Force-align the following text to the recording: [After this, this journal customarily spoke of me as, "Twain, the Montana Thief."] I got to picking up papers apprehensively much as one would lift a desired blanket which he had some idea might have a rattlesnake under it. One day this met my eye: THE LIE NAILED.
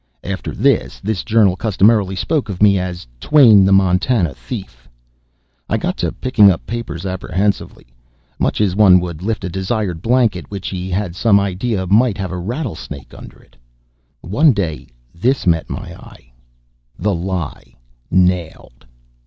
[After 0.23 0.49
this, 0.55 0.99
this 0.99 1.23
journal 1.23 1.55
customarily 1.55 2.15
spoke 2.15 2.49
of 2.49 2.59
me 2.59 2.79
as, 2.79 3.05
"Twain, 3.19 3.65
the 3.65 3.71
Montana 3.71 4.33
Thief."] 4.33 4.89
I 5.69 5.77
got 5.77 5.95
to 5.97 6.11
picking 6.11 6.49
up 6.49 6.65
papers 6.65 7.05
apprehensively 7.05 7.85
much 8.39 8.59
as 8.61 8.75
one 8.75 8.99
would 8.99 9.21
lift 9.21 9.43
a 9.43 9.47
desired 9.49 10.01
blanket 10.01 10.49
which 10.49 10.69
he 10.69 10.89
had 10.89 11.15
some 11.15 11.39
idea 11.39 11.85
might 11.85 12.17
have 12.17 12.31
a 12.31 12.39
rattlesnake 12.39 13.13
under 13.13 13.37
it. 13.43 13.55
One 14.21 14.53
day 14.53 14.87
this 15.13 15.45
met 15.45 15.69
my 15.69 15.93
eye: 15.95 16.31
THE 16.97 17.13
LIE 17.13 17.75
NAILED. 18.09 18.87